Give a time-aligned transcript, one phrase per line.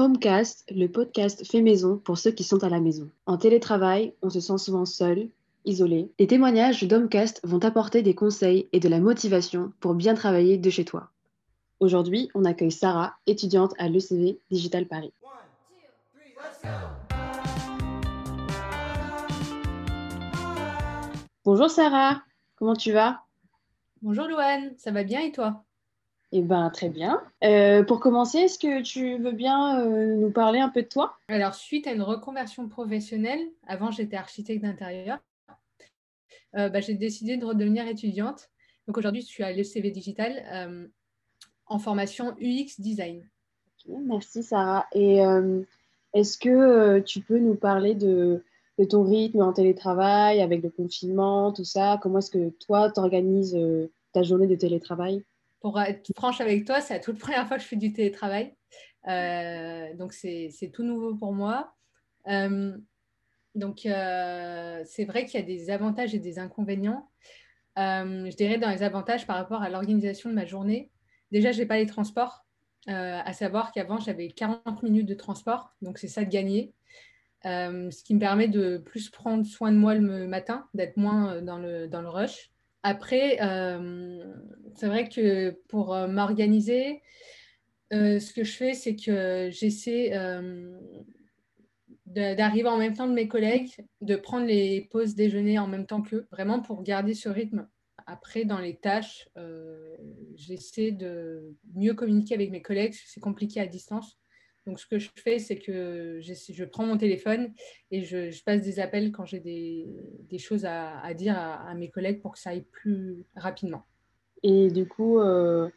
[0.00, 3.10] Homecast, le podcast fait maison pour ceux qui sont à la maison.
[3.26, 5.28] En télétravail, on se sent souvent seul,
[5.66, 6.10] isolé.
[6.18, 10.70] Les témoignages d'Homecast vont apporter des conseils et de la motivation pour bien travailler de
[10.70, 11.10] chez toi.
[11.80, 15.12] Aujourd'hui, on accueille Sarah, étudiante à l'ECV Digital Paris.
[21.44, 22.22] Bonjour Sarah,
[22.56, 23.20] comment tu vas?
[24.00, 25.62] Bonjour Louane, ça va bien et toi?
[26.32, 27.22] Eh bien, très bien.
[27.42, 31.16] Euh, pour commencer, est-ce que tu veux bien euh, nous parler un peu de toi?
[31.26, 35.18] Alors, suite à une reconversion professionnelle, avant j'étais architecte d'intérieur,
[36.56, 38.48] euh, bah, j'ai décidé de redevenir étudiante.
[38.86, 40.90] Donc aujourd'hui, je suis à l'ECV Digital
[41.66, 43.28] en formation UX Design.
[43.88, 44.86] merci Sarah.
[44.92, 45.18] Et
[46.12, 48.42] est-ce que tu peux nous parler de,
[48.78, 52.00] de, ton rythme en télétravail, avec le confinement, tout ça?
[52.02, 53.56] Comment est-ce que toi, tu organises
[54.12, 55.22] ta journée de télétravail?
[55.60, 58.54] Pour être franche avec toi, c'est la toute première fois que je fais du télétravail.
[59.08, 61.74] Euh, donc, c'est tout nouveau pour moi.
[62.28, 62.76] Euh,
[63.54, 67.08] donc, euh, c'est vrai qu'il y a des avantages et des inconvénients.
[67.76, 70.90] je dirais dans les avantages par rapport à l'organisation de ma journée.
[71.30, 72.44] Déjà, je n'ai pas les transports.
[72.86, 75.74] à savoir qu'avant, j'avais 40 minutes de transport.
[75.82, 76.72] Donc, c'est ça de gagner.
[77.44, 81.58] ce qui me permet de plus prendre soin de moi le matin, d'être moins dans
[81.58, 82.50] le, dans le rush.
[82.82, 83.38] Après,
[84.80, 87.02] c'est vrai que pour euh, m'organiser,
[87.92, 90.10] euh, ce que je fais, c'est que j'essaie
[92.06, 96.00] d'arriver en même temps que mes collègues, de prendre les pauses déjeuner en même temps
[96.00, 97.68] qu'eux, vraiment pour garder ce rythme.
[98.06, 99.28] Après, dans les tâches,
[100.34, 104.18] j'essaie de mieux communiquer avec mes collègues, c'est compliqué à distance.
[104.66, 107.52] Donc, ce que je fais, c'est que je prends mon téléphone
[107.90, 112.32] et je, passe des appels quand j'ai des, choses à, dire à, mes collègues pour
[112.32, 113.84] que ça aille plus rapidement.
[114.42, 115.68] Et du coup, euh,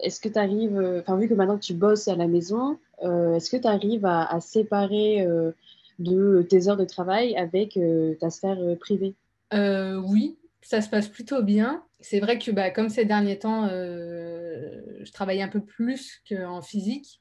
[0.00, 3.50] est-ce que tu arrives, enfin, vu que maintenant tu bosses à la maison, euh, est-ce
[3.50, 5.52] que tu arrives à, séparer euh,
[5.98, 7.78] de tes heures de travail avec
[8.20, 9.14] ta sphère privée?
[9.52, 11.82] Oui, ça se passe plutôt bien.
[12.00, 17.20] C'est vrai que bah, comme ces derniers temps, je travaille un peu plus qu'en physique.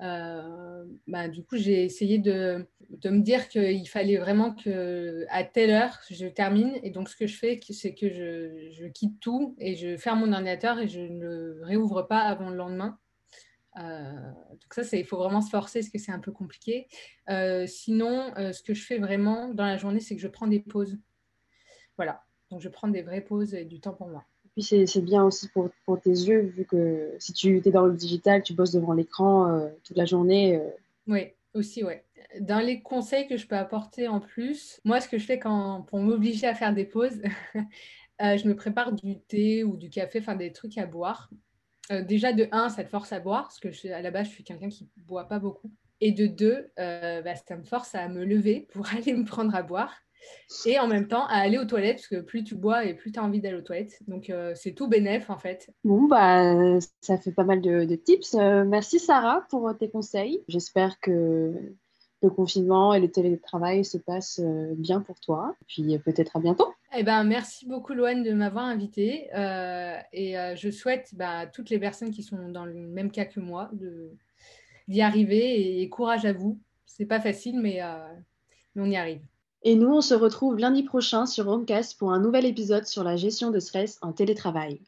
[0.00, 2.66] Euh, bah, du coup, j'ai essayé de,
[3.04, 6.78] me dire qu'il fallait vraiment que à telle heure, je termine.
[6.82, 10.20] Et donc, ce que je fais, c'est que je, je, quitte tout et je ferme
[10.20, 12.98] mon ordinateur et je ne le réouvre pas avant le lendemain.
[13.78, 14.12] Euh,
[14.50, 16.88] donc ça, il faut vraiment se forcer parce que c'est un peu compliqué.
[17.28, 20.60] Euh, sinon, ce que je fais vraiment dans la journée, c'est que je prends des
[20.60, 20.98] pauses.
[21.96, 24.24] Voilà, donc je prends des vraies pauses et du temps pour moi.
[24.54, 28.42] Puis c'est bien aussi pour, tes yeux, vu que si tu es dans le digital,
[28.42, 30.56] tu bosses devant l'écran euh, toute la journée.
[30.56, 30.70] Euh.
[31.08, 32.04] Oui, aussi, ouais.
[32.40, 35.82] Dans les conseils que je peux apporter en plus, moi, ce que je fais quand,
[35.82, 37.20] pour m'obliger à faire des pauses,
[38.22, 41.30] euh, je me prépare du thé ou du café, enfin des trucs à boire.
[41.90, 44.44] déjà, de un, ça te force à boire, parce que à la base, je suis
[44.44, 45.72] quelqu'un qui ne boit pas beaucoup.
[46.00, 49.62] Et de deux, bah, ça me force à me lever pour aller me prendre à
[49.64, 49.96] boire
[50.66, 53.12] et en même temps à aller aux toilettes, parce que plus tu bois et plus
[53.12, 53.98] tu as envie d'aller aux toilettes.
[54.06, 55.70] Donc euh, c'est tout bénéf en fait.
[55.84, 58.34] Bon, bah, ça fait pas mal de, tips.
[58.34, 60.42] Euh, merci Sarah pour tes conseils.
[60.48, 61.52] J'espère que
[62.22, 65.54] le confinement et le télétravail se passent euh, bien pour toi.
[65.66, 66.72] Puis peut-être à bientôt.
[66.96, 69.28] Eh ben, merci beaucoup Loane de m'avoir invité
[70.12, 73.40] et je souhaite bah, à toutes les personnes qui sont dans le même cas que
[73.40, 73.70] moi
[74.86, 76.60] d'y arriver et, courage à vous.
[76.86, 77.80] C'est pas facile mais,
[78.74, 79.22] mais on y arrive.
[79.66, 83.16] Et nous, on se retrouve lundi prochain sur Homecast pour un nouvel épisode sur la
[83.16, 84.78] gestion de stress en télétravail.